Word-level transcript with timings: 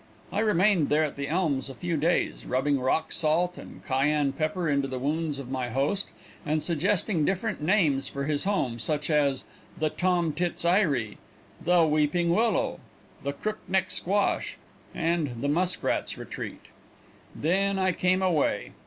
I 0.33 0.39
remained 0.39 0.89
there 0.89 1.03
at 1.03 1.15
The 1.15 1.27
Elms 1.27 1.69
a 1.69 1.75
few 1.75 1.95
days, 1.95 2.43
rubbing 2.47 2.79
rock 2.79 3.11
salt 3.11 3.59
and 3.59 3.85
Cayenne 3.85 4.31
pepper 4.31 4.67
into 4.67 4.87
the 4.87 4.97
wounds 4.97 5.37
of 5.37 5.51
my 5.51 5.69
host, 5.69 6.09
and 6.43 6.63
suggesting 6.63 7.23
different 7.23 7.61
names 7.61 8.07
for 8.07 8.23
his 8.23 8.43
home, 8.45 8.79
such 8.79 9.11
as 9.11 9.43
"The 9.77 9.91
Tom 9.91 10.33
Tit's 10.33 10.65
Eyrie," 10.65 11.19
"The 11.63 11.85
Weeping 11.85 12.31
Willow," 12.33 12.79
"The 13.21 13.33
Crook 13.33 13.59
Neck 13.67 13.91
Squash" 13.91 14.57
and 14.95 15.39
"The 15.41 15.47
Muskrat's 15.47 16.17
Retreat." 16.17 16.61
Then 17.35 17.77
I 17.77 17.91
came 17.91 18.23
away. 18.23 18.71